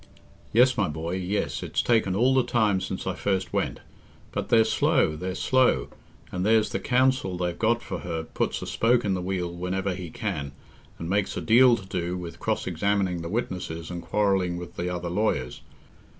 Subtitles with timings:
[0.51, 3.81] "Yes, my boy, yes—it's taken all the time since I first went;
[4.31, 5.89] but they're slow, they're slow;
[6.31, 9.93] and there's the counsel they've got for her puts a spoke in the wheel whenever
[9.93, 10.53] he can,
[10.97, 14.89] and makes a deal to do with cross examining the witnesses and quarrelling with the
[14.91, 15.61] other lawyers.